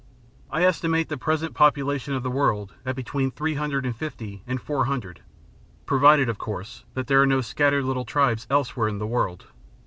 I 0.49 0.63
estimate 0.63 1.09
the 1.09 1.15
present 1.19 1.53
population 1.53 2.15
of 2.15 2.23
the 2.23 2.31
world 2.31 2.73
at 2.87 2.95
between 2.95 3.29
three 3.29 3.53
hundred 3.53 3.85
and 3.85 3.95
fifty 3.95 4.41
and 4.47 4.59
four 4.59 4.85
hundred 4.85 5.21
provided, 5.85 6.27
of 6.27 6.39
course, 6.39 6.85
that 6.95 7.05
there 7.05 7.21
are 7.21 7.27
no 7.27 7.41
scattered 7.41 7.83
little 7.85 8.03
tribes 8.05 8.47
elsewhere 8.49 8.87
in 8.87 8.97
the 8.97 9.05
world. 9.05 9.45